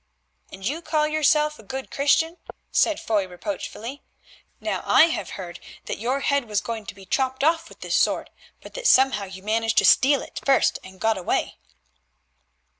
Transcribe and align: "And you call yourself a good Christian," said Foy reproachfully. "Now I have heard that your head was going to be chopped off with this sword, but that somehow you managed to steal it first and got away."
"And 0.51 0.65
you 0.67 0.81
call 0.81 1.07
yourself 1.07 1.59
a 1.59 1.61
good 1.63 1.91
Christian," 1.91 2.37
said 2.71 2.99
Foy 2.99 3.27
reproachfully. 3.27 4.01
"Now 4.59 4.81
I 4.83 5.03
have 5.09 5.31
heard 5.37 5.59
that 5.85 5.99
your 5.99 6.21
head 6.21 6.45
was 6.45 6.59
going 6.59 6.87
to 6.87 6.95
be 6.95 7.05
chopped 7.05 7.43
off 7.43 7.69
with 7.69 7.81
this 7.81 7.97
sword, 7.97 8.31
but 8.61 8.73
that 8.73 8.87
somehow 8.87 9.25
you 9.25 9.43
managed 9.43 9.77
to 9.77 9.85
steal 9.85 10.23
it 10.23 10.41
first 10.43 10.79
and 10.83 10.99
got 10.99 11.19
away." 11.19 11.59